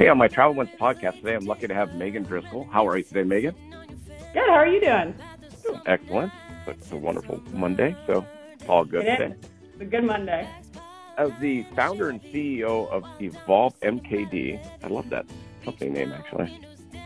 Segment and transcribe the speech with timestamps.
[0.00, 2.66] Hey, on my Travel Once podcast today, I'm lucky to have Megan Driscoll.
[2.72, 3.54] How are you today, Megan?
[4.32, 4.48] Good.
[4.48, 5.14] How are you doing?
[5.84, 6.32] Excellent.
[6.66, 8.24] It's a wonderful Monday, so
[8.66, 9.34] all good It today.
[9.34, 9.48] is.
[9.74, 10.48] It's a good Monday.
[11.18, 15.26] As the founder and CEO of Evolve MKD, I love that
[15.66, 16.58] company name actually.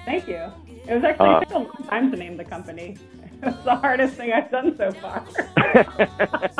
[0.04, 0.52] Thank you.
[0.86, 2.96] It was actually Uh, it took a long time to name the company.
[3.42, 5.26] It's the hardest thing I've done so far.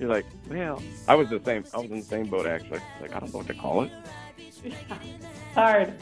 [0.00, 1.64] You're like, well, I was the same.
[1.72, 2.80] I was in the same boat actually.
[3.00, 3.92] Like, I don't know what to call it.
[4.66, 4.98] Yeah.
[5.02, 5.94] It's hard.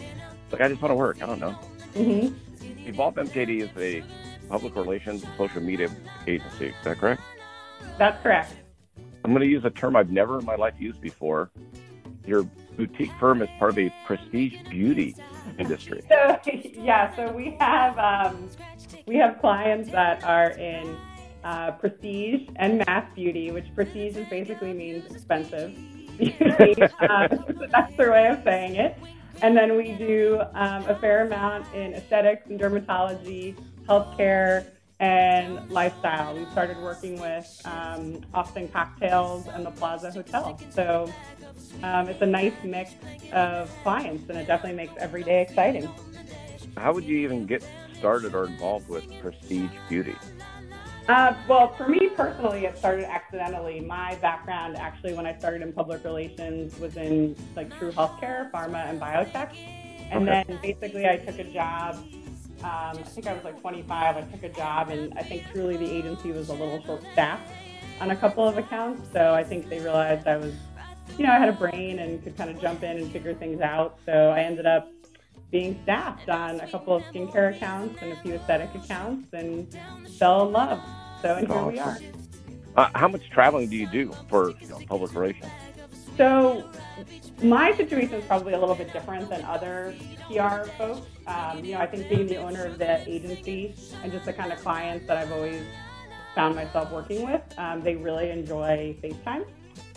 [0.50, 1.22] Like, I just want to work.
[1.22, 1.58] I don't know.
[1.94, 2.88] Mm-hmm.
[2.88, 4.02] Evolve MKD is a
[4.48, 5.90] public relations and social media
[6.26, 6.66] agency.
[6.66, 7.22] Is that correct?
[7.98, 8.54] That's correct.
[9.24, 11.50] I'm going to use a term I've never in my life used before.
[12.26, 12.42] Your
[12.76, 15.14] boutique firm is part of a prestige beauty
[15.58, 16.02] industry.
[16.08, 16.38] So
[16.74, 18.48] yeah, so we have um,
[19.06, 20.96] we have clients that are in
[21.42, 25.76] uh, prestige and mass beauty, which prestige is basically means expensive.
[26.20, 28.96] Um, that's their way of saying it.
[29.42, 33.56] And then we do um, a fair amount in aesthetics and dermatology,
[33.88, 34.66] healthcare,
[35.00, 36.34] and lifestyle.
[36.34, 40.58] We started working with um, Austin Cocktails and the Plaza Hotel.
[40.70, 41.12] So
[41.82, 42.92] um, it's a nice mix
[43.32, 45.90] of clients, and it definitely makes every day exciting.
[46.76, 47.64] How would you even get
[47.98, 50.14] started or involved with prestige beauty?
[51.08, 53.80] Uh, well, for me personally, it started accidentally.
[53.80, 58.88] My background, actually, when I started in public relations, was in like true healthcare, pharma,
[58.88, 59.50] and biotech.
[60.10, 60.44] And Okay.
[60.48, 61.96] then basically, I took a job.
[62.62, 64.16] Um, I think I was like 25.
[64.16, 67.52] I took a job, and I think truly the agency was a little short-staffed
[68.00, 69.06] on a couple of accounts.
[69.12, 70.54] So I think they realized I was,
[71.18, 73.60] you know, I had a brain and could kind of jump in and figure things
[73.60, 73.98] out.
[74.06, 74.90] So I ended up
[75.54, 79.72] being staffed on a couple of skincare accounts and a few aesthetic accounts and
[80.18, 80.80] fell in love.
[81.22, 81.96] So and here we are.
[82.76, 85.52] Uh, how much traveling do you do for you know, public relations?
[86.16, 86.68] So
[87.40, 89.94] my situation is probably a little bit different than other
[90.26, 91.06] PR folks.
[91.28, 94.52] Um, you know, I think being the owner of the agency and just the kind
[94.52, 95.62] of clients that I've always
[96.34, 99.44] found myself working with, um, they really enjoy FaceTime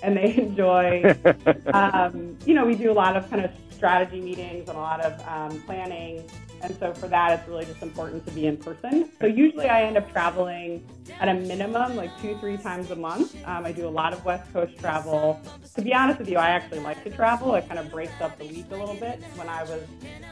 [0.04, 1.16] and they enjoy
[1.74, 5.02] um, you know, we do a lot of kind of strategy meetings and a lot
[5.02, 6.28] of um, planning.
[6.62, 9.12] And so for that, it's really just important to be in person.
[9.22, 10.88] So usually I end up traveling
[11.20, 13.36] at a minimum like two, three times a month.
[13.46, 15.40] Um, I do a lot of West Coast travel.
[15.76, 17.54] To be honest with you, I actually like to travel.
[17.56, 19.24] It kind of breaks up the week a little bit.
[19.36, 19.84] When I was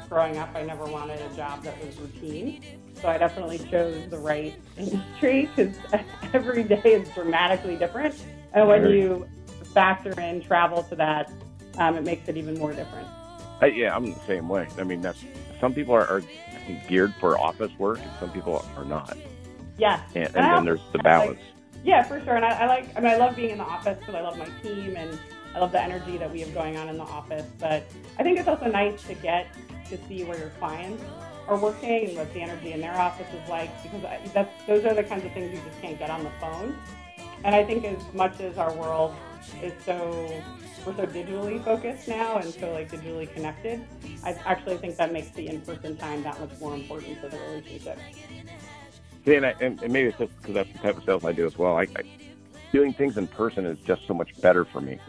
[0.10, 2.64] growing up, I never wanted a job that was routine.
[3.02, 5.76] So I definitely chose the right industry because
[6.34, 8.16] every day is dramatically different.
[8.54, 9.28] And when you
[9.76, 11.32] factor in travel to that,
[11.78, 13.08] um, it makes it even more different.
[13.62, 14.68] Uh, yeah, I'm the same way.
[14.80, 15.24] I mean, that's
[15.62, 19.16] some people are, are I think, geared for office work, and some people are not.
[19.78, 20.00] Yes.
[20.16, 21.40] And, and And then there's the like- balance.
[21.84, 22.36] Yeah, for sure.
[22.36, 24.40] And I, I like, I mean, I love being in the office because I love
[24.40, 25.20] my team and
[25.54, 27.46] I love the energy that we have going on in the office.
[27.60, 27.84] But
[28.18, 29.46] I think it's also nice to get
[29.90, 31.04] to see where your clients
[31.48, 34.84] are working and what the energy in their office is like because I, that's those
[34.84, 36.76] are the kinds of things you just can't get on the phone.
[37.46, 39.14] And I think as much as our world
[39.62, 40.44] is so
[40.84, 43.86] we're so digitally focused now and so like digitally connected,
[44.24, 48.00] I actually think that makes the in-person time that much more important to the relationship.
[49.26, 51.34] See, and, I, and, and maybe it's just because that's the type of sales I
[51.34, 51.78] do as well.
[51.78, 52.02] I, I,
[52.74, 55.00] doing things in person is just so much better for me.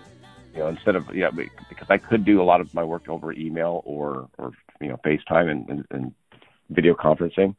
[0.52, 3.08] You know, instead of yeah, be- because I could do a lot of my work
[3.08, 4.52] over email or or
[4.82, 6.14] you know FaceTime and, and, and
[6.68, 7.56] video conferencing,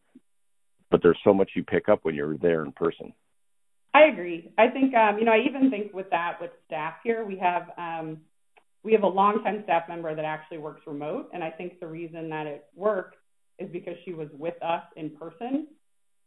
[0.92, 3.12] but there's so much you pick up when you're there in person.
[3.94, 4.52] I agree.
[4.58, 7.72] I think um, you know, I even think with that with staff here, we have
[7.78, 8.18] um,
[8.84, 12.30] we have a longtime staff member that actually works remote, and I think the reason
[12.30, 13.16] that it worked
[13.60, 15.68] is because she was with us in person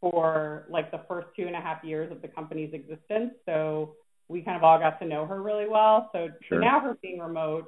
[0.01, 3.33] for like the first two and a half years of the company's existence.
[3.45, 3.95] So
[4.27, 6.09] we kind of all got to know her really well.
[6.11, 6.59] So, so Sure.
[6.59, 7.65] now her being remote,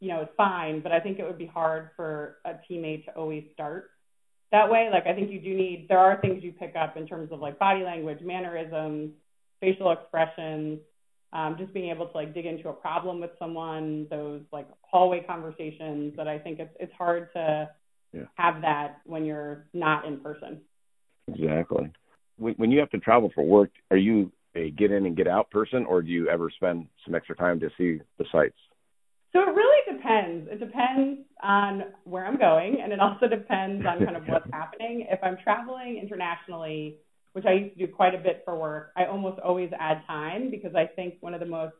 [0.00, 3.12] you know, is fine, but I think it would be hard for a teammate to
[3.16, 3.90] always start
[4.52, 4.88] that way.
[4.92, 7.40] Like I think you do need there are things you pick up in terms of
[7.40, 9.12] like body language, mannerisms,
[9.60, 10.80] facial expressions,
[11.32, 15.22] um, just being able to like dig into a problem with someone, those like hallway
[15.22, 17.70] conversations that I think it's it's hard to
[18.12, 18.26] Yeah.
[18.34, 20.62] have that when you're not in person.
[21.28, 21.92] Exactly.
[22.36, 25.28] When, when you have to travel for work, are you a get in and get
[25.28, 28.58] out person, or do you ever spend some extra time to see the sights?
[29.32, 30.48] So it really depends.
[30.50, 35.06] It depends on where I'm going, and it also depends on kind of what's happening.
[35.08, 36.96] If I'm traveling internationally,
[37.32, 40.50] which I used to do quite a bit for work, I almost always add time
[40.50, 41.74] because I think one of the most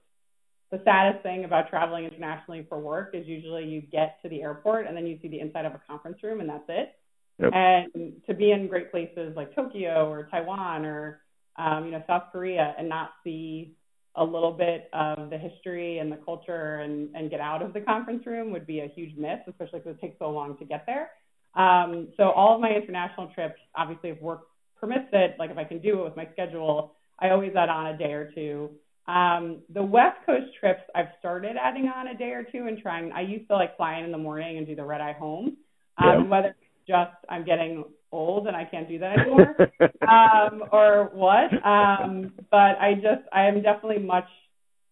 [0.70, 4.86] the saddest thing about traveling internationally for work is usually you get to the airport
[4.86, 6.94] and then you see the inside of a conference room and that's it.
[7.40, 7.52] Yep.
[7.52, 11.22] And to be in great places like Tokyo or Taiwan or
[11.56, 13.74] um, you know South Korea and not see
[14.16, 17.80] a little bit of the history and the culture and, and get out of the
[17.80, 20.84] conference room would be a huge miss, especially because it takes so long to get
[20.86, 21.10] there.
[21.54, 24.42] Um, so all of my international trips, obviously, if work
[24.80, 27.86] permits it, like if I can do it with my schedule, I always add on
[27.86, 28.70] a day or two.
[29.06, 33.12] Um, the West Coast trips, I've started adding on a day or two and trying.
[33.12, 35.56] I used to like fly in in the morning and do the red eye home.
[35.98, 36.28] Um, yeah.
[36.28, 39.56] Whether it's just I'm getting old and I can't do that anymore,
[40.08, 41.52] um, or what.
[41.64, 44.28] Um, but I just I am definitely much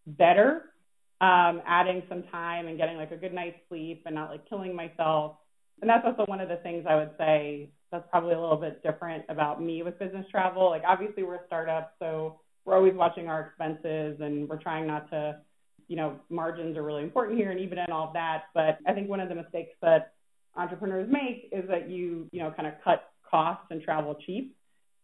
[0.06, 0.64] better
[1.20, 4.74] um, adding some time and getting like a good night's sleep and not like killing
[4.74, 5.36] myself.
[5.80, 8.82] And that's also one of the things I would say that's probably a little bit
[8.82, 10.70] different about me with business travel.
[10.70, 15.08] Like obviously we're a startup, so we're always watching our expenses and we're trying not
[15.10, 15.38] to,
[15.88, 18.44] you know, margins are really important here and even in all of that.
[18.54, 20.12] But I think one of the mistakes that
[20.54, 24.54] entrepreneurs make is that you, you know, kind of cut costs and travel cheap.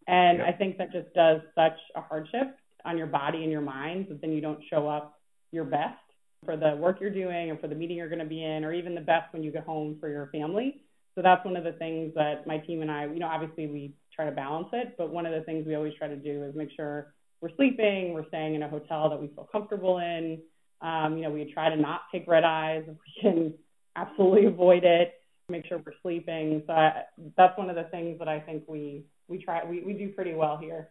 [0.06, 4.06] And I think that just does such a hardship on your body and your mind
[4.10, 5.18] that then you don't show up
[5.50, 5.98] your best
[6.44, 8.72] for the work you're doing or for the meeting you're going to be in, or
[8.74, 10.82] even the best when you get home for your family.
[11.14, 13.92] So that's one of the things that my team and I, you know, obviously we
[14.14, 16.54] try to balance it, but one of the things we always try to do is
[16.54, 20.40] make sure we're sleeping, we're staying in a hotel that we feel comfortable in.
[20.80, 23.54] Um, you know, we try to not take red eyes if we can
[23.96, 25.14] absolutely avoid it.
[25.48, 26.62] Make sure we're sleeping.
[26.66, 27.02] So I,
[27.36, 30.34] that's one of the things that I think we we try we, we do pretty
[30.34, 30.88] well here.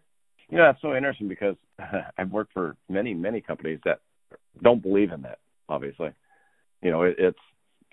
[0.49, 1.55] You know, that's so interesting because
[2.17, 4.01] I've worked for many many companies that
[4.61, 5.39] don't believe in that.
[5.67, 6.11] Obviously,
[6.83, 7.39] you know, it, it's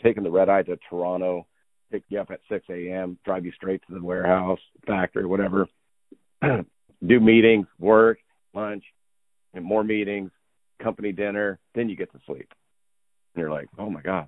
[0.03, 1.47] taking the red eye to Toronto,
[1.91, 5.67] pick you up at 6 a.m., drive you straight to the warehouse, factory, whatever,
[6.43, 8.19] do meetings, work,
[8.55, 8.85] lunch,
[9.55, 10.31] and more meetings,
[10.83, 12.49] company dinner, then you get to sleep.
[13.35, 14.27] And you're like, oh my god,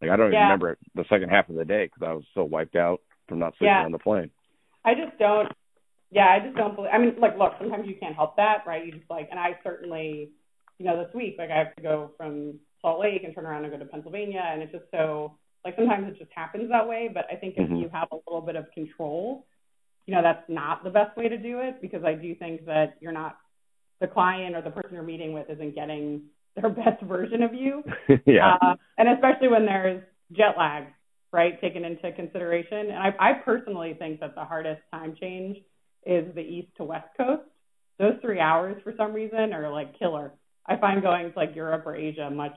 [0.00, 0.38] like I don't yeah.
[0.38, 3.38] even remember the second half of the day because I was so wiped out from
[3.40, 3.84] not sleeping yeah.
[3.84, 4.30] on the plane.
[4.84, 5.48] I just don't.
[6.10, 6.90] Yeah, I just don't believe.
[6.92, 8.86] I mean, like, look, sometimes you can't help that, right?
[8.86, 10.30] You just like, and I certainly,
[10.78, 13.64] you know, this week, like, I have to go from Salt Lake and turn around
[13.64, 17.10] and go to Pennsylvania, and it's just so like sometimes it just happens that way.
[17.12, 17.76] But I think if mm-hmm.
[17.76, 19.46] you have a little bit of control,
[20.06, 22.96] you know, that's not the best way to do it because I do think that
[23.00, 23.36] you're not
[24.00, 26.22] the client or the person you're meeting with isn't getting
[26.54, 27.82] their best version of you.
[28.26, 28.56] yeah.
[28.60, 30.02] Uh, and especially when there's
[30.32, 30.84] jet lag,
[31.32, 32.90] right, taken into consideration.
[32.90, 35.58] And I, I personally think that the hardest time change
[36.06, 37.42] is the east to west coast.
[37.98, 40.32] Those three hours, for some reason, are like killer.
[40.66, 42.56] I find going to like Europe or Asia much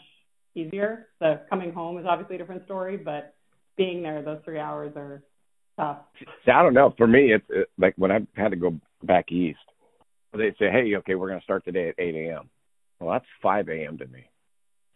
[0.56, 1.08] easier.
[1.20, 3.36] The coming home is obviously a different story, but
[3.78, 5.24] being there, those three hours are
[5.78, 6.00] tough.
[6.20, 6.94] See, I don't know.
[6.98, 9.60] For me, it's it, like when I had to go back east
[10.34, 12.50] they say, hey, okay, we're going to start today at 8 a.m.
[13.00, 13.98] Well, that's 5 a.m.
[13.98, 14.30] to me.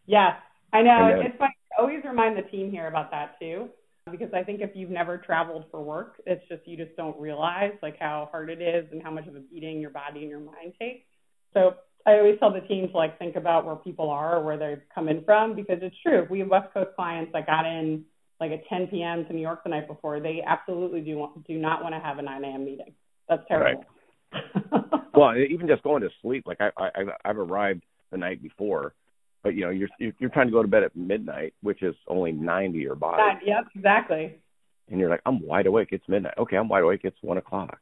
[0.06, 0.36] Yeah,
[0.72, 1.10] I know.
[1.12, 1.54] Then, it's funny.
[1.78, 3.70] I always remind the team here about that too,
[4.10, 7.72] because I think if you've never traveled for work, it's just you just don't realize
[7.82, 10.40] like how hard it is and how much of a beating your body and your
[10.40, 11.06] mind take.
[11.54, 11.74] So
[12.06, 14.84] I always tell the team to like think about where people are or where they've
[14.94, 16.28] come in from because it's true.
[16.30, 18.06] We have West Coast clients that got in
[18.40, 19.26] like at 10 p.m.
[19.26, 20.20] to New York the night before.
[20.20, 22.66] They absolutely do want, do not want to have a 9 a.m.
[22.66, 22.94] meeting.
[23.28, 23.86] That's terrible.
[24.34, 24.64] Right.
[25.14, 28.94] well, even just going to sleep, like I, I I've arrived the night before,
[29.44, 32.34] but you know you're you're trying to go to bed at midnight, which is only
[32.34, 33.40] nine to your body.
[33.46, 34.40] yep, exactly.
[34.90, 35.90] And you're like, I'm wide awake.
[35.92, 36.34] It's midnight.
[36.38, 37.02] Okay, I'm wide awake.
[37.04, 37.80] It's one o'clock.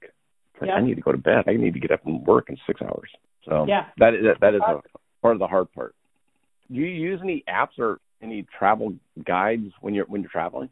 [0.61, 0.69] Yep.
[0.73, 1.43] I need to go to bed.
[1.47, 3.09] I need to get up and work in six hours.
[3.45, 4.81] So yeah, that is that is a
[5.21, 5.95] part of the hard part.
[6.69, 8.95] Do you use any apps or any travel
[9.25, 10.69] guides when you're when you're traveling?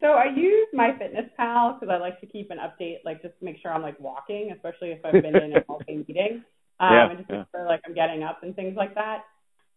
[0.00, 3.58] So I use MyFitnessPal because I like to keep an update, like just to make
[3.60, 6.42] sure I'm like walking, especially if I've been in a multi meeting,
[6.80, 7.36] um, yeah, and just yeah.
[7.38, 9.24] make sure like I'm getting up and things like that.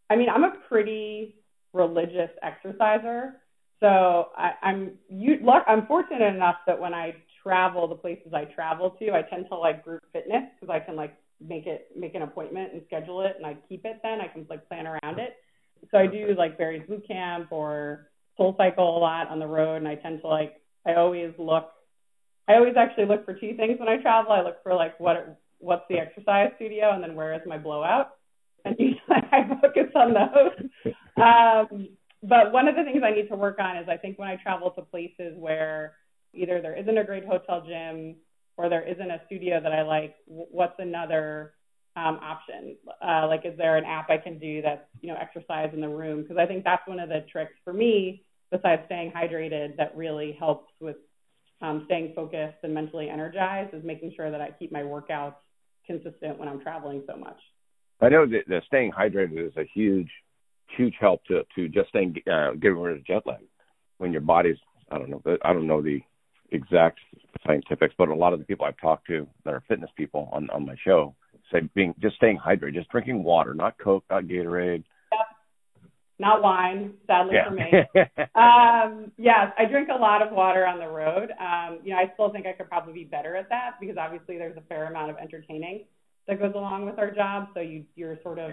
[0.09, 1.35] I mean, I'm a pretty
[1.73, 3.33] religious exerciser,
[3.81, 5.63] so I, I'm you look.
[5.67, 9.57] I'm fortunate enough that when I travel, the places I travel to, I tend to
[9.57, 11.15] like group fitness because I can like
[11.47, 13.99] make it make an appointment and schedule it, and I keep it.
[14.03, 15.35] Then I can like plan around it.
[15.91, 18.09] So I do like various boot camp or
[18.39, 21.69] SoulCycle a lot on the road, and I tend to like I always look.
[22.47, 24.31] I always actually look for two things when I travel.
[24.31, 28.11] I look for like what what's the exercise studio, and then where is my blowout,
[28.65, 30.93] and usually I focus on those.
[31.15, 31.89] Um,
[32.21, 34.37] but one of the things I need to work on is I think when I
[34.37, 35.93] travel to places where
[36.33, 38.15] either there isn't a great hotel gym
[38.57, 41.53] or there isn't a studio that I like, what's another
[41.95, 42.77] um, option?
[43.01, 45.89] Uh, like, is there an app I can do that's, you know, exercise in the
[45.89, 46.21] room?
[46.21, 50.35] Because I think that's one of the tricks for me, besides staying hydrated, that really
[50.39, 50.97] helps with
[51.61, 55.35] um, staying focused and mentally energized, is making sure that I keep my workouts
[55.85, 57.37] consistent when I'm traveling so much.
[58.01, 60.09] I know that, that staying hydrated is a huge,
[60.75, 63.45] huge help to to just staying uh, getting rid of jet lag
[63.97, 64.57] when your body's.
[64.91, 65.21] I don't know.
[65.43, 66.01] I don't know the
[66.53, 66.99] exact
[67.45, 70.49] scientifics, but a lot of the people I've talked to that are fitness people on
[70.49, 71.15] on my show
[71.53, 74.83] say being just staying hydrated, just drinking water, not Coke, not Gatorade.
[76.19, 77.49] Not wine, sadly Yeah.
[77.49, 77.71] for me.
[78.35, 81.31] um, yes, I drink a lot of water on the road.
[81.39, 84.37] Um, you know, I still think I could probably be better at that because obviously
[84.37, 85.85] there's a fair amount of entertaining
[86.27, 87.47] that goes along with our job.
[87.53, 88.51] So you you're sort of,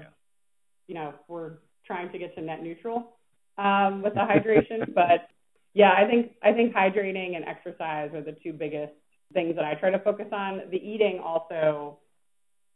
[0.88, 3.16] you know, we're trying to get to net neutral
[3.58, 4.92] um, with the hydration.
[4.94, 5.28] but
[5.74, 8.92] yeah, I think I think hydrating and exercise are the two biggest
[9.32, 10.62] things that I try to focus on.
[10.70, 11.98] The eating also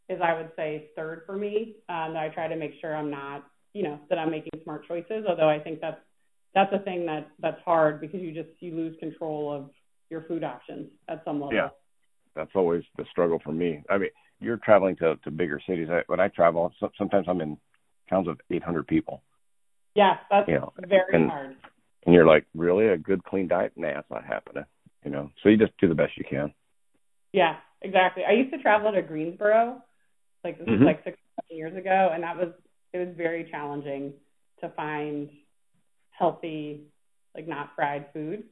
[0.08, 1.76] is, I would say, third for me.
[1.88, 4.86] Um, that I try to make sure I'm not you know that I'm making smart
[4.86, 5.24] choices.
[5.28, 6.00] Although I think that's
[6.54, 9.70] that's a thing that that's hard because you just you lose control of
[10.10, 11.54] your food options at some level.
[11.54, 11.70] Yeah.
[12.36, 13.82] That's always the struggle for me.
[13.88, 14.10] I mean,
[14.40, 15.88] you're traveling to to bigger cities.
[15.90, 17.56] I, when I travel, so, sometimes I'm in
[18.10, 19.22] towns of 800 people,
[19.94, 21.56] Yeah, that's You know, very and- hard.
[22.06, 23.72] And you're like, really a good clean diet?
[23.76, 24.64] Nah, it's not happening.
[25.04, 26.52] You know, so you just do the best you can.
[27.32, 28.24] Yeah, exactly.
[28.24, 29.82] I used to travel to Greensboro,
[30.42, 30.78] like this Mhm.
[30.78, 32.52] was like six seven years ago, and that was
[32.92, 34.14] it was very challenging
[34.60, 35.30] to find
[36.10, 36.86] healthy,
[37.34, 38.44] like not fried food.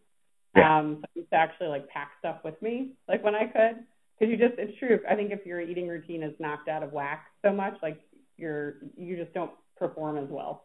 [0.57, 0.79] Yeah.
[0.79, 3.85] Um, so I used to actually like pack stuff with me, like when I could,
[4.19, 5.01] because you just it's true.
[5.09, 8.01] I think if your eating routine is knocked out of whack so much, like
[8.37, 10.65] you're you just don't perform as well.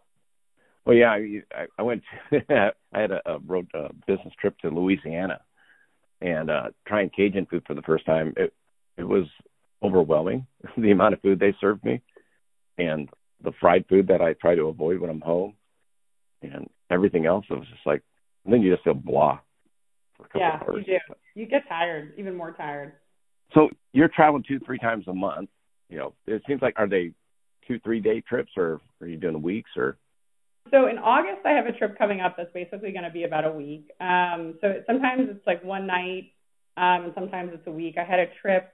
[0.88, 1.10] Well, yeah,
[1.54, 2.02] I, I- went.
[2.32, 5.42] I had a, a road uh, business trip to Louisiana,
[6.22, 8.34] and uh trying Cajun food for the first time.
[8.38, 8.54] It
[8.98, 9.26] it was
[9.84, 12.02] overwhelming the amount of food they served me,
[12.78, 13.10] and
[13.44, 15.56] the fried food that I try to avoid when I'm home,
[16.42, 17.46] and everything else.
[17.50, 18.02] It was just like,
[18.46, 19.40] and then you just feel blah
[20.16, 20.86] for a couple Yeah, of hours.
[20.88, 21.14] you do.
[21.36, 22.94] You get tired, even more tired.
[23.54, 25.50] So you're traveling two, three times a month.
[25.90, 27.12] You know, it seems like are they
[27.68, 29.98] two, three day trips, or are you doing weeks, or
[30.72, 33.46] So in August, I have a trip coming up that's basically going to be about
[33.46, 33.90] a week.
[34.00, 36.32] Um, so sometimes it's like one night,
[36.78, 37.96] um, and sometimes it's a week.
[37.98, 38.74] I had a trip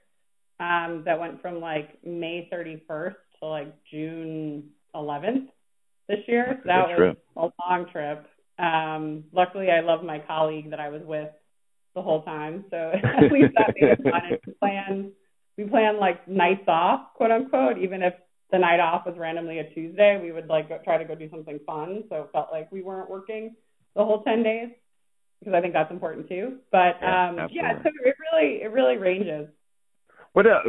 [0.60, 5.48] um, that went from like May 31st to like June 11th
[6.08, 6.60] this year.
[6.64, 8.26] So that was a long trip.
[8.60, 11.30] Um, luckily, I love my colleague that I was with
[11.96, 14.22] the whole time, so at least that made it fun.
[14.30, 15.12] And we planned
[15.58, 18.14] we planned like nights off, quote unquote, even if
[18.54, 21.28] the night off was randomly a Tuesday, we would like go, try to go do
[21.32, 22.04] something fun.
[22.08, 23.56] So it felt like we weren't working
[23.96, 24.70] the whole 10 days
[25.40, 26.60] because I think that's important too.
[26.72, 27.56] But Yeah, um, absolutely.
[27.56, 29.48] yeah, so it really, it really ranges.
[30.34, 30.60] What uh,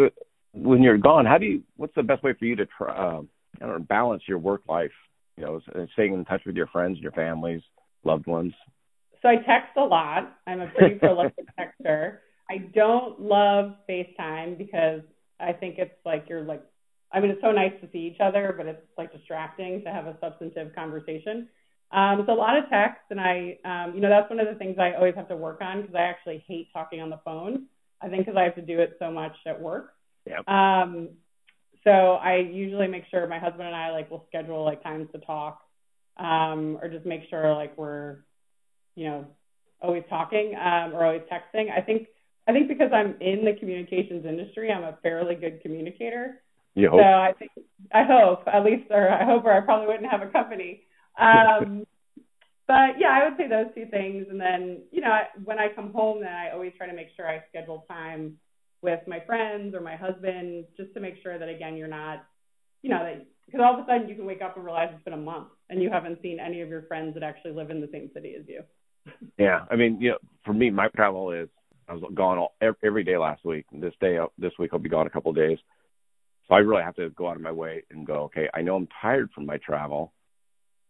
[0.54, 1.26] when you're gone?
[1.26, 1.62] How do you?
[1.76, 2.90] What's the best way for you to try?
[2.90, 3.22] Uh,
[3.60, 4.90] I don't know, balance your work life.
[5.36, 5.60] You know,
[5.92, 7.60] staying in touch with your friends, your families,
[8.02, 8.52] loved ones.
[9.20, 10.36] So I text a lot.
[10.46, 12.18] I'm a pretty prolific texter.
[12.50, 15.00] I don't love FaceTime because
[15.40, 16.62] I think it's like you're like,
[17.14, 20.06] I mean, it's so nice to see each other, but it's like distracting to have
[20.06, 21.48] a substantive conversation.
[21.92, 24.58] Um, so a lot of text, and I, um, you know, that's one of the
[24.58, 27.66] things I always have to work on because I actually hate talking on the phone.
[28.02, 29.94] I think because I have to do it so much at work.
[30.26, 30.40] Yeah.
[30.48, 31.10] Um,
[31.84, 35.18] so I usually make sure my husband and I like will schedule like times to
[35.18, 35.60] talk,
[36.16, 38.18] um, or just make sure like we're,
[38.96, 39.26] you know,
[39.80, 41.70] always talking um, or always texting.
[41.70, 42.08] I think
[42.48, 46.42] I think because I'm in the communications industry, I'm a fairly good communicator.
[46.74, 46.98] You So.
[46.98, 47.52] I think
[47.92, 50.82] I hope at least, or I hope, or I probably wouldn't have a company.
[51.18, 51.86] Um,
[52.66, 55.68] but yeah, I would say those two things, and then you know I- when I
[55.74, 58.38] come home, then I always try to make sure I schedule time
[58.82, 62.24] with my friends or my husband, just to make sure that again you're not,
[62.82, 65.04] you know, that because all of a sudden you can wake up and realize it's
[65.04, 67.80] been a month and you haven't seen any of your friends that actually live in
[67.80, 68.62] the same city as you.
[69.38, 71.48] Yeah, I mean, you know, for me, my travel is
[71.88, 73.66] I was gone all every day last week.
[73.72, 75.58] This day, uh, this week, I'll be gone a couple of days.
[76.48, 78.24] So I really have to go out of my way and go.
[78.24, 80.12] Okay, I know I'm tired from my travel,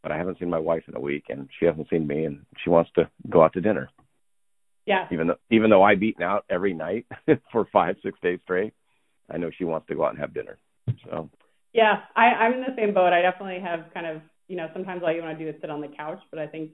[0.03, 2.45] but I haven't seen my wife in a week, and she hasn't seen me, and
[2.63, 3.89] she wants to go out to dinner.
[4.87, 7.07] Yeah, Even though, even though I've eaten out every night
[7.53, 8.75] for five, six days straight,
[9.31, 10.59] I know she wants to go out and have dinner.
[11.05, 11.31] So
[11.73, 13.13] Yeah, I, I'm in the same boat.
[13.15, 15.71] I definitely have kind of, you know, sometimes all you want to do is sit
[15.71, 16.73] on the couch, but I think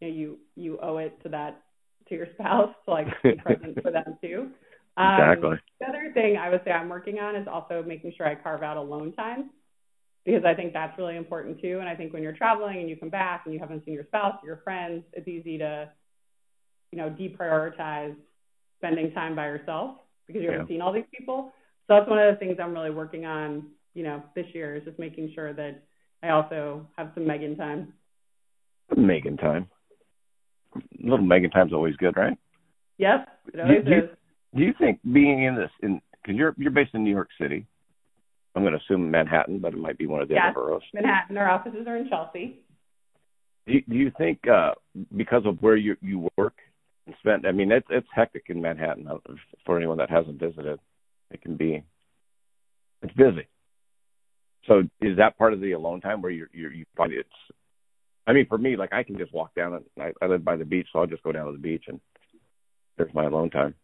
[0.00, 1.60] you know, you you owe it to that
[2.08, 4.50] to your spouse to like be present for them too.
[5.00, 5.56] Um, exactly.
[5.80, 8.62] The other thing I would say I'm working on is also making sure I carve
[8.62, 9.50] out alone time
[10.26, 11.78] because I think that's really important too.
[11.80, 14.04] And I think when you're traveling and you come back and you haven't seen your
[14.04, 15.88] spouse or your friends, it's easy to,
[16.92, 18.14] you know, deprioritize
[18.76, 21.50] spending time by yourself because you haven't seen all these people.
[21.86, 24.84] So that's one of the things I'm really working on, you know, this year is
[24.84, 25.82] just making sure that
[26.22, 27.94] I also have some Megan time.
[28.94, 29.70] Megan time.
[31.02, 32.36] Little Megan time's always good, right?
[32.98, 34.10] Yep, it always you- is.
[34.54, 37.66] Do you think being in this, in because you're you're based in New York City,
[38.54, 40.46] I'm going to assume Manhattan, but it might be one of the Yes.
[40.46, 40.82] other boroughs.
[40.92, 42.60] Manhattan, our offices are in Chelsea.
[43.66, 44.72] Do you, do you think uh,
[45.16, 46.54] because of where you you work
[47.06, 47.46] and spend?
[47.46, 49.18] I mean, it's it's hectic in Manhattan uh,
[49.64, 50.80] for anyone that hasn't visited.
[51.30, 51.84] It can be.
[53.02, 53.46] it's busy.
[54.66, 57.28] So is that part of the alone time where you're, you're you find it's?
[58.26, 60.56] I mean, for me, like I can just walk down and I, I live by
[60.56, 62.00] the beach, so I'll just go down to the beach and
[62.98, 63.74] there's my alone time.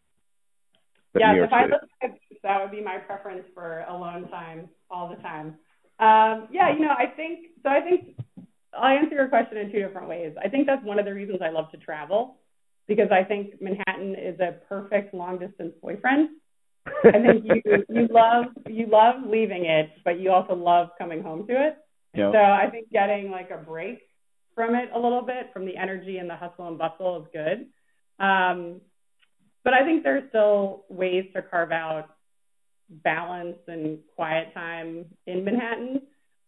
[1.19, 5.09] Yeah, if I live by the that would be my preference for alone time all
[5.09, 5.55] the time.
[5.99, 7.69] Um, yeah, you know, I think so.
[7.69, 8.15] I think
[8.73, 10.33] I'll answer your question in two different ways.
[10.43, 12.37] I think that's one of the reasons I love to travel
[12.87, 16.29] because I think Manhattan is a perfect long distance boyfriend.
[17.03, 21.47] I think you you love you love leaving it, but you also love coming home
[21.47, 21.77] to it.
[22.13, 22.33] Yep.
[22.33, 23.99] So I think getting like a break
[24.55, 27.67] from it a little bit, from the energy and the hustle and bustle is good.
[28.23, 28.81] Um,
[29.67, 32.05] but I think there's still ways to carve out
[33.03, 36.03] balance and quiet time in Manhattan.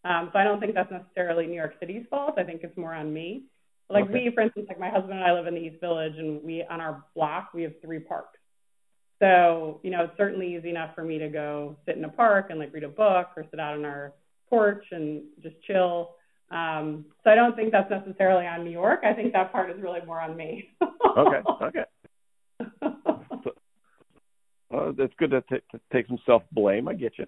[0.06, 2.36] Um, so I don't think that's necessarily New York City's fault.
[2.38, 3.42] I think it's more on me.
[3.90, 4.24] Like Okay.
[4.24, 6.64] we, for instance, like my husband and I live in the East Village, and we
[6.64, 8.38] on our block we have three parks.
[9.18, 12.46] So you know it's certainly easy enough for me to go sit in a park
[12.48, 14.14] and like read a book or sit out on our
[14.48, 16.14] porch and just chill.
[16.50, 19.00] Um, so I don't think that's necessarily on New York.
[19.04, 20.70] I think that part is really more on me.
[20.82, 21.84] okay, okay.
[24.70, 26.88] Well, it's good to, t- to take some self blame.
[26.88, 27.26] I get you.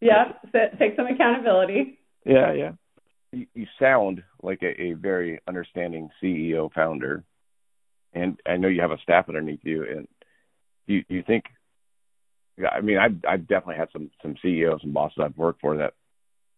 [0.00, 0.32] yeah,
[0.78, 1.98] take some accountability.
[2.24, 2.72] Yeah, yeah.
[3.32, 7.24] You, you sound like a, a very understanding CEO founder,
[8.12, 9.84] and I know you have a staff underneath you.
[9.84, 10.08] And
[10.86, 11.44] you you think?
[12.70, 15.94] I mean, I've I've definitely had some some CEOs and bosses I've worked for that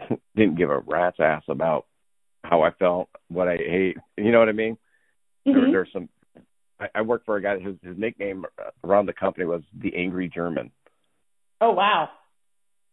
[0.37, 1.87] didn't give a rat's ass about
[2.43, 3.97] how I felt, what I ate.
[4.19, 4.77] You know what I mean?
[5.45, 5.71] There, Mhm.
[5.71, 6.09] there's some.
[6.81, 7.59] I, I worked for a guy.
[7.59, 8.45] whose his nickname
[8.83, 10.71] around the company was the Angry German,
[11.61, 12.09] Oh wow.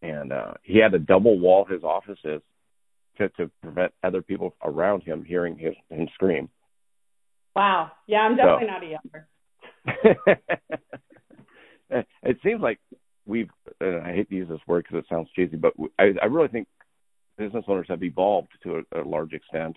[0.01, 2.41] and uh he had to double wall his offices
[3.17, 6.49] to to prevent other people around him hearing his him scream.
[7.55, 7.91] Wow.
[8.07, 9.27] Yeah, I'm definitely not a younger.
[12.23, 12.79] it seems like
[13.25, 13.49] we've.
[13.79, 16.47] And I hate to use this word because it sounds cheesy, but I, I really
[16.47, 16.67] think
[17.37, 19.75] business owners have evolved to a, a large extent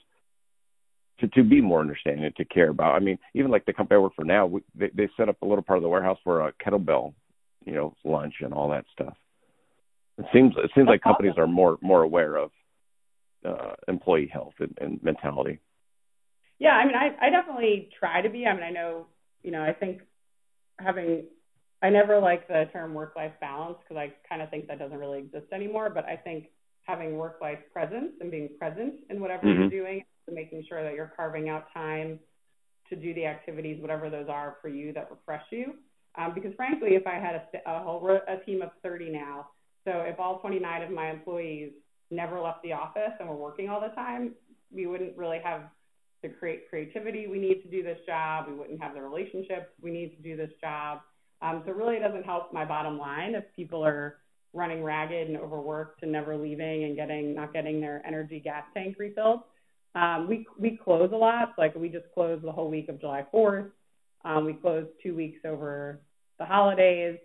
[1.21, 2.95] to to be more understanding and to care about.
[2.95, 5.41] I mean, even like the company I work for now, we, they they set up
[5.43, 7.15] a little part of the warehouse for a kettlebell,
[7.65, 9.15] you know, lunch and all that stuff.
[10.19, 12.51] It seems it seems like companies are more more aware of
[13.45, 15.61] uh employee health and, and mentality.
[16.59, 18.47] Yeah, I mean, I I definitely try to be.
[18.47, 19.07] I mean, I know,
[19.43, 20.03] you know, I think
[20.79, 21.25] having
[21.83, 24.97] I never like the term work life balance because I kind of think that doesn't
[24.97, 25.91] really exist anymore.
[25.91, 26.47] But I think
[26.85, 29.55] having work life presence and being present in whatever Mhm.
[29.55, 32.21] you're doing, making sure that you're carving out time
[32.89, 35.79] to do the activities, whatever those are for you that refresh you.
[36.17, 39.51] Um, because frankly, if I had a, a whole a team of 30 now,
[39.85, 41.73] so if all 29 of my employees
[42.11, 44.35] never left the office and were working all the time,
[44.71, 45.71] we wouldn't really have
[46.23, 48.47] the create creativity we need to do this job.
[48.49, 51.01] We wouldn't have the relationships we need to do this job.
[51.43, 54.19] Um, so really, it doesn't help my bottom line if people are
[54.55, 58.97] running ragged and overworked and never leaving and getting not getting their energy gas tank
[58.99, 59.41] refilled.
[59.95, 61.55] Um, we we close a lot.
[61.59, 63.71] Like we just closed the whole week of July 4th.
[64.25, 66.01] Um, we closed two weeks over
[66.39, 67.19] the holidays.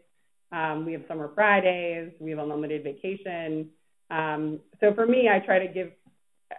[0.51, 2.11] Um, we have summer Fridays.
[2.19, 3.69] We have unlimited vacation.
[4.09, 5.91] Um, so for me, I try to give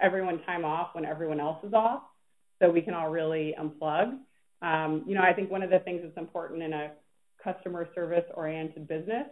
[0.00, 2.02] everyone time off when everyone else is off,
[2.60, 4.18] so we can all really unplug.
[4.62, 6.92] Um, you know, I think one of the things that's important in a
[7.42, 9.26] customer service oriented business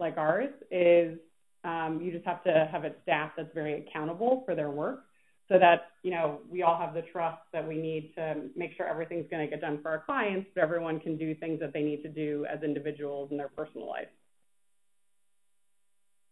[0.00, 1.18] like ours is
[1.64, 5.04] um, you just have to have a staff that's very accountable for their work
[5.48, 8.86] so that you know we all have the trust that we need to make sure
[8.86, 11.82] everything's going to get done for our clients but everyone can do things that they
[11.82, 14.08] need to do as individuals in their personal life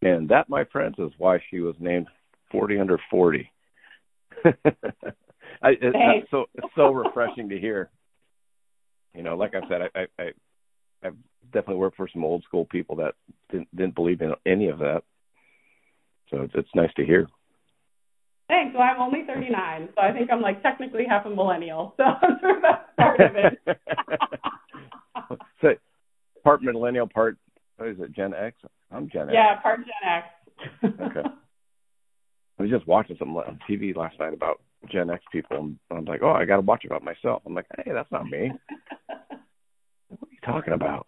[0.03, 2.09] And that, my friends, is why she was named
[2.51, 3.51] 40 under 40.
[4.45, 4.53] I,
[5.63, 7.89] it, so it's so refreshing to hear.
[9.15, 10.31] You know, like I said, I, I, I
[11.05, 11.17] I've
[11.53, 13.15] definitely worked for some old school people that
[13.51, 15.03] didn't didn't believe in any of that.
[16.31, 17.27] So it's, it's nice to hear.
[18.49, 22.05] thanks well i'm only 39 so i think i'm like technically half a millennial so
[22.23, 23.79] i'm sure that's part of it
[25.61, 25.69] so,
[26.43, 27.37] part millennial, part
[27.77, 28.57] what is it, Gen X?
[28.91, 29.33] I'm Gen X.
[29.35, 30.27] yeah part gen x
[31.01, 31.29] Okay.
[32.59, 34.61] I was just watching something uh, on TV last night about
[34.91, 37.43] Gen X people, and I'm like, oh, I got to watch about myself.
[37.47, 38.53] I'm like, hey, that's not me.
[40.43, 41.07] What are you talking about?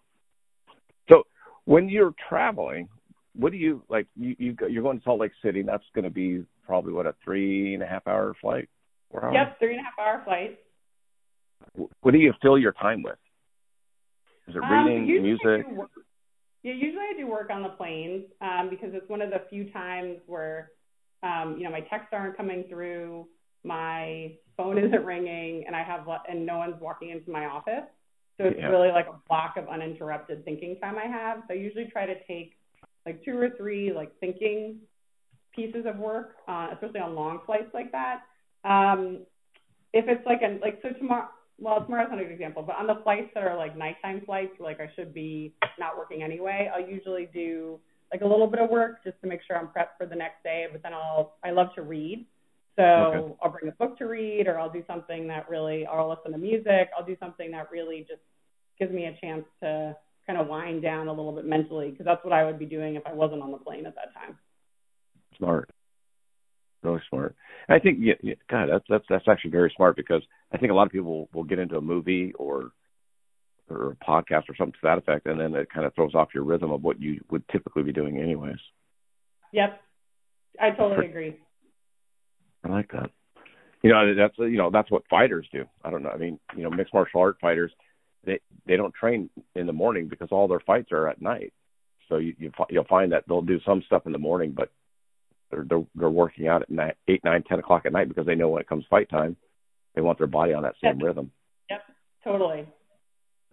[1.09, 1.23] So,
[1.65, 2.87] when you're traveling,
[3.33, 4.07] what do you like?
[4.15, 5.61] You, you go- you're going to Salt Lake City.
[5.61, 8.69] That's going to be probably what a three and a half hour flight.
[9.11, 9.33] Four hours?
[9.35, 10.59] yep three and a half hour flight
[12.01, 13.17] What do you fill your time with?
[14.47, 15.65] Is it Um, reading, I music?
[16.63, 19.69] Yeah, usually I do work on the planes um, because it's one of the few
[19.69, 20.71] times where,
[21.21, 23.27] um, you know, my texts aren't coming through,
[23.63, 27.85] my phone isn't ringing, and I have and no one's walking into my office.
[28.37, 28.67] So it's Yeah.
[28.67, 31.43] really like a block of uninterrupted thinking time I have.
[31.47, 32.57] So I usually try to take
[33.05, 34.81] like two or three like thinking
[35.55, 38.23] pieces of work, uh, especially on long flights like that.
[38.63, 39.25] Um,
[39.93, 42.87] if it's like a like so tomorrow, well tomorrow's not a good example, but on
[42.87, 46.85] the flights that are like nighttime flights, like I should be not working anyway, I'll
[46.85, 47.79] usually do
[48.11, 50.43] like a little bit of work just to make sure I'm prepped for the next
[50.43, 50.67] day.
[50.71, 52.25] But then I'll I love to read,
[52.75, 53.33] so okay.
[53.41, 56.31] I'll bring a book to read, or I'll do something that really, or I'll listen
[56.31, 56.89] to music.
[56.97, 58.21] I'll do something that really just
[58.77, 59.95] gives me a chance to
[60.27, 62.95] kind of wind down a little bit mentally, because that's what I would be doing
[62.95, 64.37] if I wasn't on the plane at that time.
[65.37, 65.69] Smart,
[66.83, 67.35] really smart.
[67.67, 70.71] And I think, yeah, yeah, God, that's that's that's actually very smart because I think
[70.71, 72.71] a lot of people will get into a movie or
[73.69, 76.29] or a podcast or something to that effect, and then it kind of throws off
[76.33, 78.59] your rhythm of what you would typically be doing anyways.
[79.53, 79.81] Yep,
[80.59, 81.37] I totally agree.
[82.65, 83.11] I like that.
[83.83, 85.65] You know, that's you know that's what fighters do.
[85.83, 86.09] I don't know.
[86.09, 87.71] I mean, you know, mixed martial art fighters,
[88.25, 91.53] they they don't train in the morning because all their fights are at night.
[92.09, 94.71] So you, you you'll find that they'll do some stuff in the morning, but
[95.51, 98.35] they're they're, they're working out at nine, eight, nine, ten o'clock at night because they
[98.35, 99.37] know when it comes fight time,
[99.93, 101.07] they want their body on that same yep.
[101.07, 101.31] rhythm.
[101.69, 101.81] Yep,
[102.23, 102.67] totally.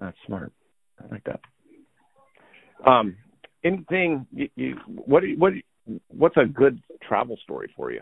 [0.00, 0.52] That's smart.
[0.98, 1.40] I like that.
[2.86, 3.16] Um,
[3.62, 5.52] anything you, you what what
[6.08, 8.00] what's a good travel story for you?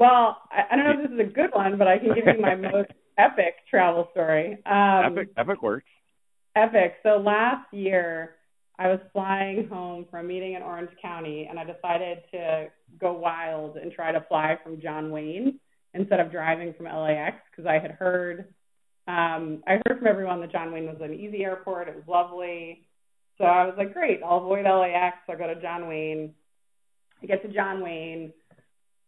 [0.00, 2.24] Well, I, I don't know if this is a good one, but I can give
[2.26, 4.54] you my most epic travel story.
[4.64, 5.84] Um, epic, epic works.
[6.56, 6.94] Epic.
[7.02, 8.36] So last year,
[8.78, 13.12] I was flying home from a meeting in Orange County, and I decided to go
[13.12, 15.60] wild and try to fly from John Wayne
[15.92, 18.54] instead of driving from LAX because I had heard
[19.06, 21.88] um, I heard from everyone that John Wayne was an easy airport.
[21.88, 22.86] It was lovely.
[23.38, 25.16] So I was like, great, I'll avoid LAX.
[25.28, 26.34] I'll go to John Wayne.
[27.22, 28.32] I get to John Wayne.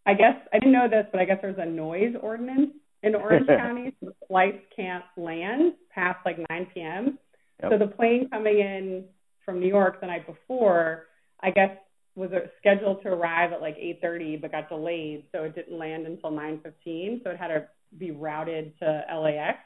[0.07, 3.47] I guess I didn't know this, but I guess there's a noise ordinance in Orange
[3.59, 7.19] County, so the flights can't land past like 9 p.m.
[7.63, 7.73] Yep.
[7.73, 9.05] So the plane coming in
[9.45, 11.07] from New York the night before,
[11.41, 11.71] I guess
[12.15, 16.31] was scheduled to arrive at like 8:30, but got delayed, so it didn't land until
[16.31, 17.23] 9:15.
[17.25, 19.59] So it had to be routed to LAX.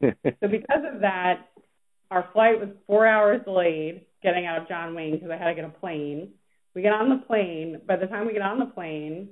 [0.00, 1.48] so because of that,
[2.10, 5.54] our flight was four hours delayed getting out of John Wayne because I had to
[5.54, 6.32] get a plane.
[6.74, 7.80] We get on the plane.
[7.86, 9.30] By the time we get on the plane,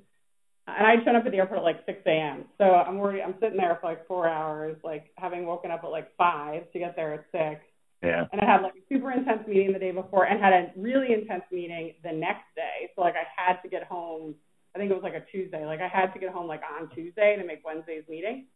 [0.77, 2.45] and I'd shown up at the airport at like 6 a.m.
[2.59, 5.91] So I'm already I'm sitting there for like four hours, like having woken up at
[5.91, 7.65] like five to get there at six.
[8.03, 8.27] Yeah.
[8.31, 11.13] And I had like a super intense meeting the day before and had a really
[11.13, 12.91] intense meeting the next day.
[12.95, 14.35] So like I had to get home.
[14.75, 15.65] I think it was like a Tuesday.
[15.65, 18.47] Like I had to get home like on Tuesday to make Wednesday's meeting.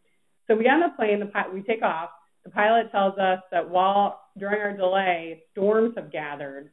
[0.47, 1.21] So we get on the plane.
[1.21, 2.11] The we take off.
[2.45, 6.71] The pilot tells us that while during our delay, storms have gathered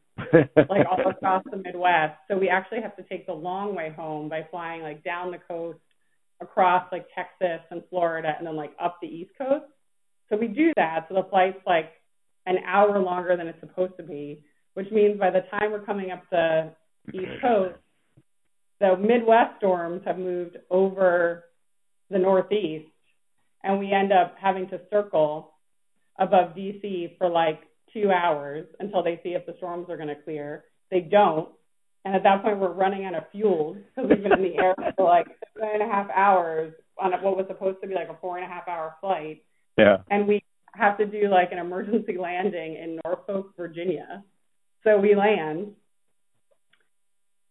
[0.69, 2.15] like all across the Midwest.
[2.27, 5.37] So we actually have to take the long way home by flying like down the
[5.37, 5.79] coast,
[6.41, 9.65] across like Texas and Florida, and then like up the East Coast.
[10.29, 11.05] So we do that.
[11.09, 11.91] So the flight's like
[12.45, 16.11] an hour longer than it's supposed to be, which means by the time we're coming
[16.11, 16.71] up the
[17.13, 17.75] East Coast,
[18.79, 21.45] the Midwest storms have moved over
[22.09, 22.89] the Northeast,
[23.63, 25.51] and we end up having to circle
[26.17, 27.61] above DC for like
[27.93, 30.65] two hours until they see if the storms are going to clear.
[30.91, 31.49] They don't.
[32.05, 34.73] And at that point, we're running out of fuel because we've been in the air
[34.95, 38.17] for like seven and a half hours on what was supposed to be like a
[38.21, 39.43] four and a half hour flight.
[39.77, 39.97] Yeah.
[40.09, 40.41] And we
[40.73, 44.23] have to do like an emergency landing in Norfolk, Virginia.
[44.83, 45.73] So we land.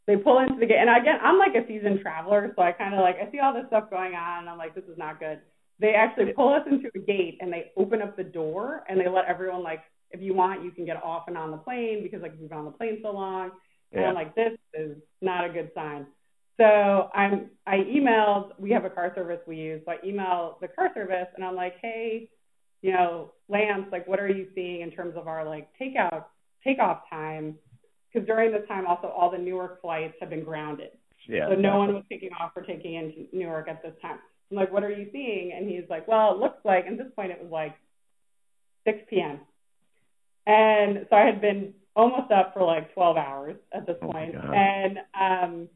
[0.06, 2.94] They pull into the gate, and again, I'm like a seasoned traveler, so I kind
[2.94, 5.20] of like I see all this stuff going on, and I'm like, this is not
[5.20, 5.40] good.
[5.80, 9.06] They actually pull us into a gate, and they open up the door, and they
[9.06, 12.22] let everyone like if you want, you can get off and on the plane because
[12.22, 13.50] like we've been on the plane so long.
[13.92, 14.00] Yeah.
[14.00, 16.06] And I'm like, this is not a good sign.
[16.56, 18.52] So I'm I emailed.
[18.58, 19.82] We have a car service we use.
[19.84, 22.30] So I email the car service and I'm like, hey,
[22.82, 26.24] you know, Lance, like, what are you seeing in terms of our like takeout
[26.64, 27.56] takeoff time?
[28.12, 30.90] Because during this time, also all the Newark flights have been grounded.
[31.28, 31.48] Yeah.
[31.48, 34.18] So no one was taking off or taking into Newark at this time.
[34.50, 35.52] I'm like, what are you seeing?
[35.54, 36.86] And he's like, well, it looks like.
[36.86, 37.74] At this point, it was like
[38.86, 39.40] 6 p.m.
[40.48, 44.34] And so I had been almost up for like 12 hours at this oh point.
[44.34, 45.68] And um,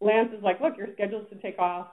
[0.00, 1.88] Lance is like, look, you're scheduled to take off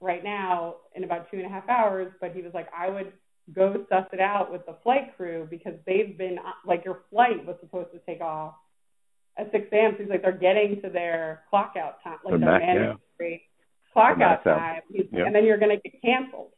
[0.00, 2.12] right now in about two and a half hours.
[2.20, 3.12] But he was like, I would
[3.52, 7.56] go suss it out with the flight crew because they've been like your flight was
[7.60, 8.54] supposed to take off
[9.36, 9.94] at 6 a.m.
[9.96, 13.36] So he's like, they're getting to their clock out time, like their mandatory yeah.
[13.92, 14.82] clock out time.
[14.90, 15.08] Yep.
[15.12, 16.52] And then you're going to get canceled.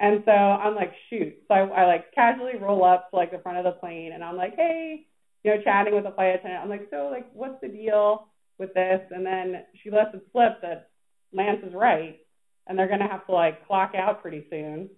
[0.00, 1.34] And so I'm like, shoot.
[1.48, 4.24] So I, I like casually roll up to like the front of the plane and
[4.24, 5.06] I'm like, hey,
[5.44, 6.62] you know, chatting with the flight attendant.
[6.62, 8.28] I'm like, so like, what's the deal
[8.58, 9.00] with this?
[9.10, 10.90] And then she lets it slip that
[11.32, 12.18] Lance is right
[12.66, 14.90] and they're going to have to like clock out pretty soon.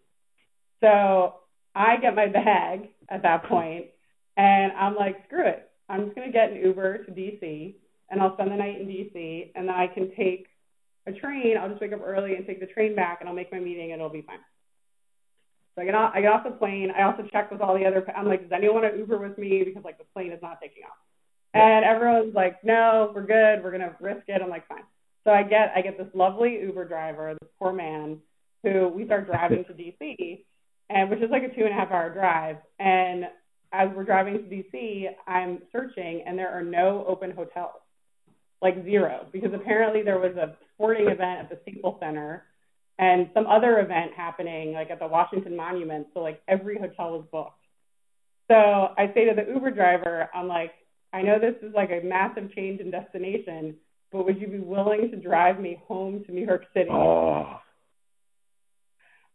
[0.80, 1.35] So
[1.74, 3.87] I get my bag at that point
[4.37, 5.70] and I'm like, screw it.
[5.88, 7.74] I'm just going to get an Uber to DC
[8.11, 10.46] and I'll spend the night in DC and then I can take
[11.07, 11.57] a train.
[11.59, 13.92] I'll just wake up early and take the train back and I'll make my meeting
[13.92, 14.38] and it'll be fine.
[15.74, 16.92] So I get off, I get off the plane.
[16.96, 19.38] I also check with all the other, I'm like, does anyone want to Uber with
[19.38, 19.62] me?
[19.64, 20.96] Because like the plane is not taking off.
[21.52, 23.62] And everyone's like, no, we're good.
[23.62, 24.42] We're to risk it.
[24.42, 24.82] I'm like, fine.
[25.24, 28.18] So I get, I get this lovely Uber driver, this poor man
[28.62, 30.44] who we start driving to DC
[30.90, 32.56] and which is like a two and a half hour drive.
[32.78, 33.24] And
[33.72, 37.80] as we're driving to DC, I'm searching and there are no open hotels,
[38.62, 42.44] like zero, because apparently there was a sporting event at the Staples Center
[42.98, 46.07] and some other event happening like at the Washington Monument.
[46.14, 47.59] So like every hotel was booked.
[48.48, 50.72] So I say to the Uber driver, I'm like,
[51.12, 53.76] I know this is like a massive change in destination,
[54.12, 56.90] but would you be willing to drive me home to New York City?
[56.90, 57.61] Oh.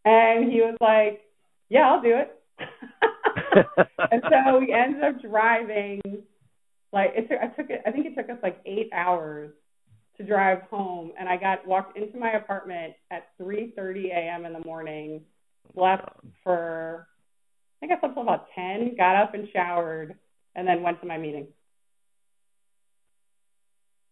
[0.05, 1.21] And he was like,
[1.69, 2.35] Yeah, I'll do it.
[4.11, 6.01] and so we ended up driving
[6.91, 9.51] like it took I took it I think it took us like eight hours
[10.19, 14.53] to drive home and I got walked into my apartment at three thirty AM in
[14.53, 15.21] the morning,
[15.73, 16.09] slept
[16.43, 17.07] for
[17.81, 20.15] I think I slept till about ten, got up and showered,
[20.55, 21.47] and then went to my meeting.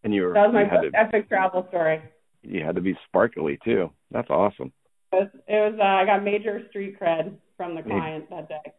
[0.03, 2.01] And you were That was my had, to, epic travel story.
[2.41, 3.91] you had to be sparkly too.
[4.11, 4.71] That's awesome.
[5.11, 7.99] It was, it was uh, I got major street cred from the Yeah.
[7.99, 8.73] client that day.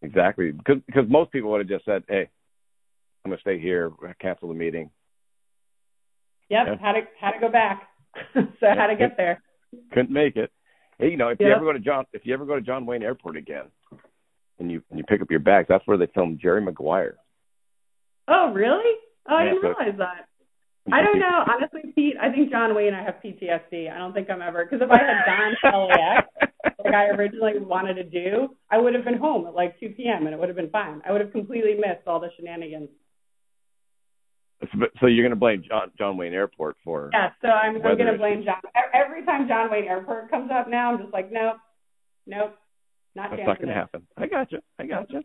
[0.00, 0.52] Exactly.
[0.52, 2.28] Because because most people would have just said, "Hey,
[3.24, 4.90] I'm gonna stay here, cancel the meeting."
[6.50, 6.74] Yep, Yeah.
[6.80, 7.88] had to had to go back.
[8.34, 9.42] so I had to get there.
[9.92, 10.50] Couldn't make it.
[10.98, 12.86] Hey, you know, if you ever go to John, if you ever go to John
[12.86, 13.66] Wayne Airport again,
[14.58, 17.16] and you and you pick up your bags, that's where they filmed Jerry Maguire.
[18.26, 18.92] Oh, really?
[19.28, 20.24] Oh, I Yeah, didn't so- realize that.
[20.92, 21.44] I don't know.
[21.46, 23.92] Honestly, Pete, I think John Wayne, I have PTSD.
[23.92, 26.28] I don't think I'm ever, because if I had gone to LAX,
[26.82, 30.24] like I originally wanted to do, I would have been home at like 2 p.m.
[30.24, 31.02] and it would have been fine.
[31.06, 32.88] I would have completely missed all the shenanigans.
[35.00, 37.10] So you're gonna blame John John Wayne Airport for?
[37.12, 38.60] Yeah, so I'm, I'm going to blame John.
[38.92, 41.56] Every time John Wayne Airport comes up now, I'm just like, nope,
[42.26, 42.56] nope,
[43.14, 44.06] not That's not gonna happen.
[44.16, 44.58] I got you.
[44.78, 45.22] I got you.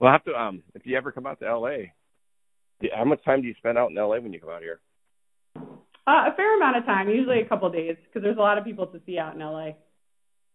[0.00, 0.34] Well, I have to.
[0.34, 1.92] Um, if you ever come out to L.A.,
[2.96, 4.20] how much time do you spend out in L.A.
[4.20, 4.80] when you come out here?
[6.04, 8.58] Uh, a fair amount of time, usually a couple of days, because there's a lot
[8.58, 9.70] of people to see out in LA.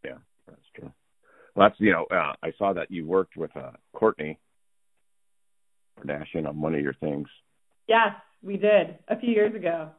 [0.04, 0.92] Yeah, that's true.
[1.56, 4.38] Well, that's you know, uh, I saw that you worked with uh, Kourtney
[5.98, 7.28] Kardashian on one of your things.
[7.88, 9.92] Yes, we did a few years ago.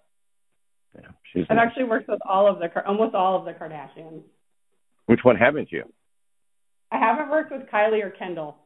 [0.95, 1.45] Yeah, she's.
[1.49, 4.23] I've actually worked with all of the almost all of the Kardashians.
[5.07, 5.85] Which one haven't you?
[6.91, 8.57] I haven't worked with Kylie or Kendall.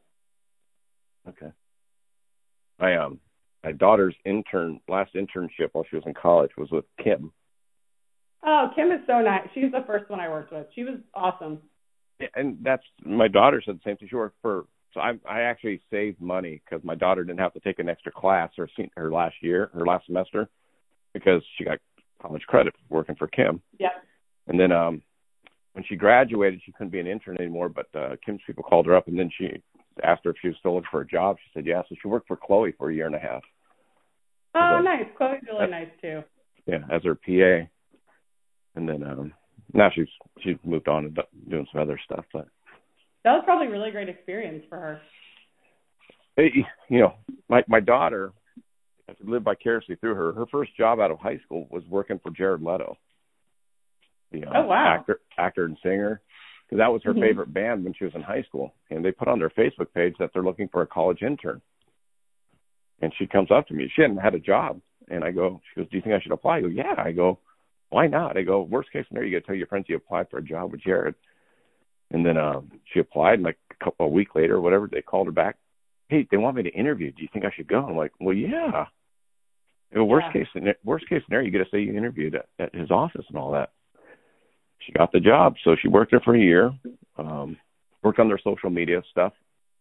[1.27, 1.51] Okay.
[2.79, 3.19] My um,
[3.63, 7.31] my daughter's intern last internship while she was in college was with Kim.
[8.45, 9.47] Oh, Kim is so nice.
[9.53, 10.67] She's the first one I worked with.
[10.75, 11.59] She was awesome.
[12.35, 14.09] And that's my daughter said the same thing.
[14.09, 17.59] She worked for so I I actually saved money because my daughter didn't have to
[17.59, 20.49] take an extra class her her last year her last semester
[21.13, 21.79] because she got
[22.21, 23.61] college credit for working for Kim.
[23.79, 23.91] Yep.
[24.47, 25.01] And then um
[25.73, 28.95] when she graduated she couldn't be an intern anymore, but uh Kim's people called her
[28.95, 29.49] up and then she
[30.03, 31.37] asked her if she was still looking for a job.
[31.43, 33.41] She said yeah, so she worked for Khloé for a year and a half.
[34.55, 34.83] Oh, Okay.
[34.83, 35.05] nice.
[35.19, 36.23] Khloé's really nice too.
[36.65, 37.67] Yeah, as her PA.
[38.75, 39.33] And then um
[39.73, 40.07] now she's
[40.43, 42.47] she's moved on and doing some other stuff, but
[43.23, 45.01] That was probably a really great experience for her.
[46.35, 46.51] Hey,
[46.89, 47.13] you know,
[47.47, 48.33] my my daughter,
[49.09, 50.33] I could live vicariously through her.
[50.33, 52.97] Her first job out of high school was working for Jared Leto,
[54.31, 54.95] the uh, Oh, wow.
[54.95, 56.21] actor, actor and singer.
[56.65, 57.19] Because that was her Mhm.
[57.19, 60.15] favorite band when she was in high school, and they put on their Facebook page
[60.17, 61.61] that they're looking for a college intern.
[63.01, 63.89] And she comes up to me.
[63.89, 66.31] She hadn't had a job, and I go, she goes, "Do you think I should
[66.31, 67.39] apply?" I go, "Yeah." I go,
[67.89, 70.29] "Why not?" I go, "Worst case scenario, you got to tell your friends you applied
[70.29, 71.15] for a job with Jared."
[72.11, 75.01] And then um, she applied, and like a couple a week later, or whatever, they
[75.01, 75.57] called her back.
[76.09, 77.11] Hey, they want me to interview.
[77.11, 77.85] Do you think I should go?
[77.85, 78.85] I'm like, well, yeah.
[79.95, 80.43] Worst Yeah.
[80.43, 83.37] case worst case scenario, you get to say you interviewed at, at his office and
[83.37, 83.71] all that.
[84.79, 86.71] She got the job, so she worked there for a year.
[87.17, 87.57] Um,
[88.03, 89.33] worked on their social media stuff,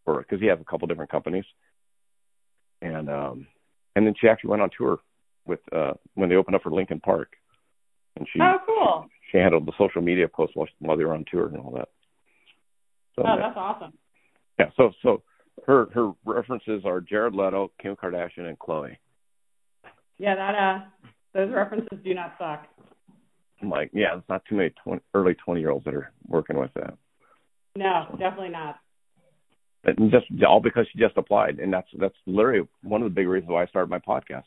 [0.04, 1.44] for because he has a couple different companies.
[2.82, 3.46] And um,
[3.96, 4.98] and then she actually went on tour
[5.46, 7.32] with uh when they opened up for Linkin Park,
[8.16, 9.08] and she Oh, cool.
[9.30, 11.88] she handled the social media posts while, while they were on tour and all that.
[13.16, 13.92] So Oh, that's awesome.
[14.58, 15.22] yeah, so so
[15.66, 18.96] her her references are Jared Leto, Kim Kardashian, and Khloé.
[20.18, 20.84] Yeah, that uh,
[21.34, 22.66] those references do not suck.
[23.60, 26.58] I'm like, yeah, it's not too many 20, early twenty year olds that are working
[26.58, 26.94] with that.
[27.76, 28.76] No, definitely not.
[29.84, 33.28] And just all because she just applied, and that's that's literally one of the big
[33.28, 34.44] reasons why I started my podcast.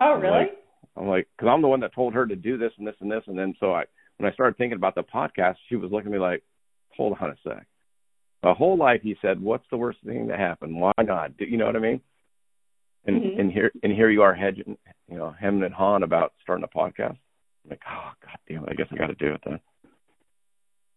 [0.00, 0.38] Oh, I'm really?
[0.38, 0.58] like-
[0.98, 3.10] I'm like, because I'm the one that told her to do this and this and
[3.10, 3.84] this, and then so I
[4.16, 6.42] when I started thinking about the podcast, she was looking at me like,
[6.96, 7.66] hold on a sec.
[8.42, 10.78] my whole life he said, "What's the worst thing that happened?
[10.80, 12.00] Why not?" Do you know what I mean?
[13.06, 13.40] And Mhm.
[13.40, 14.76] and here and here you are hedging,
[15.08, 17.16] you know, hemming and hawing about starting a podcast.
[17.64, 19.60] I'm like, oh god damn it, I guess I got to do it then.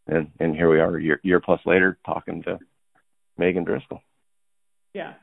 [0.07, 2.59] And and here we are, a year year plus later, talking to
[3.37, 4.01] Megan Driscoll.
[4.93, 5.13] Yeah.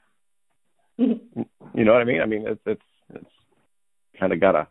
[0.98, 2.22] You know what I mean?
[2.22, 2.82] I mean, it's it's
[3.14, 3.30] it's
[4.18, 4.66] kind of got a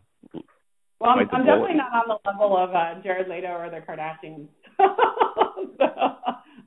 [1.00, 4.48] Well, I'm, I'm definitely not on the level of uh, Jared Leto or the Kardashians.
[5.78, 5.86] so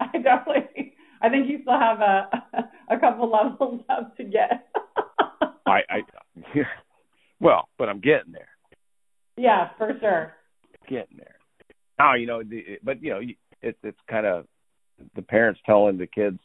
[0.01, 2.29] I definitely, I think you still have a
[2.91, 4.69] a couple levels up to get.
[5.67, 6.03] I I
[7.41, 8.49] well, but I'm getting there.
[9.37, 10.35] yeah, for sure.
[10.89, 11.37] getting there.
[11.99, 13.21] Now you know, the, but you know,
[13.63, 14.47] it's it's kind of
[15.15, 16.39] the parents telling the kids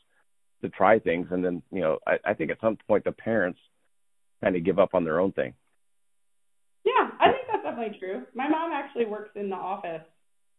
[0.61, 3.59] to try things, and then you know, I, I think at some point the parents
[4.43, 5.53] kind of give up on their own thing.
[6.83, 8.23] Yeah, I think that's definitely true.
[8.35, 10.01] My mom actually works in the office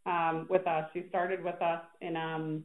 [0.06, 0.88] um, with us.
[0.92, 2.64] She started with us in um,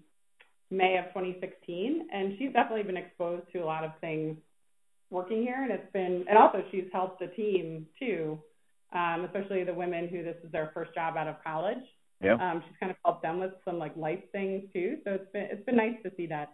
[0.71, 4.38] May of 2016, and she's definitely been exposed to a lot of things
[5.10, 5.63] working here.
[5.63, 8.39] And it's been, and also she's helped the team too,
[8.93, 11.84] um, especially the women who this is their first job out of college.
[12.21, 14.97] Yeah, Um, she's kind of helped them with some like life things too.
[15.06, 16.49] So it's been it's been nice to see that.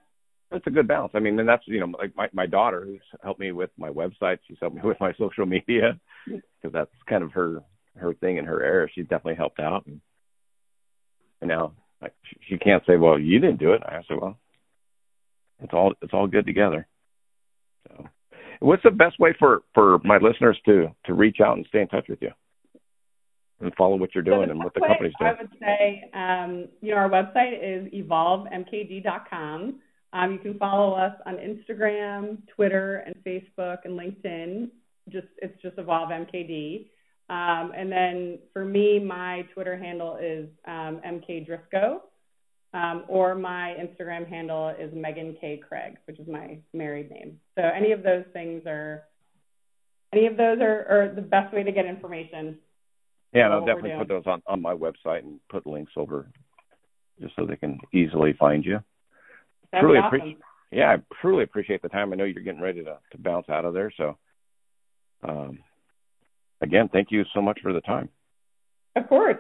[0.52, 1.12] it's a good balance.
[1.15, 3.89] I mean, and that's you know, like my my daughter who's helped me with my
[3.89, 4.38] website.
[4.48, 7.63] She's helped me with my social media because that's kind of her
[7.98, 8.88] her thing in her area.
[8.93, 10.00] She's definitely helped out, and,
[11.41, 12.13] and know, like
[12.48, 14.38] she, can't say, "Well, you didn't do it." I say, "Well,
[15.62, 16.88] it's all it's all good together."
[17.88, 18.10] So,
[18.60, 21.88] what's the best way for for my listeners to to reach out and stay in
[21.88, 22.32] touch with you
[23.62, 25.34] and follow what you're doing So and what the company's doing?
[25.38, 29.80] I would say, um, you know, our website is evolvemkd.com.
[30.13, 34.69] Um, you can follow us on Instagram, Twitter, and Facebook and LinkedIn.
[35.10, 36.88] Just it's just Evolve MKD.
[37.29, 42.03] Um, and then for me, my Twitter handle is um, MK Driscoll,
[42.73, 47.39] um, or my Instagram handle is Megan K Craig, which is my married name.
[47.55, 49.03] So any of those things are
[50.13, 52.59] any of those are, are the best way to get information.
[53.33, 56.27] Yeah, and I'll definitely put those on on my website and put links over
[57.19, 58.79] just so they can easily find you.
[59.71, 60.15] That'd Truly awesome.
[60.15, 60.38] appreciate-
[60.71, 62.13] Yeah, I truly appreciate the time.
[62.13, 64.17] I know you're getting ready to to bounce out of there, so
[65.23, 65.59] um,
[66.61, 68.09] again, thank you so much for the time.
[68.95, 69.37] Of course.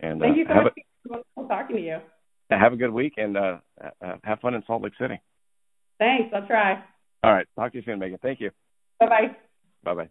[0.00, 0.72] And Thank uh, you so have much.
[1.08, 1.98] Wonderful talking to you.
[2.50, 5.20] a have a good week and uh, uh, have fun in Salt Lake City.
[5.98, 6.32] Thanks.
[6.34, 6.82] I'll try.
[7.24, 8.18] All right, talk to you soon, Megan.
[8.22, 8.50] Thank you.
[9.00, 9.36] Bye bye.
[9.82, 10.08] Bye bye.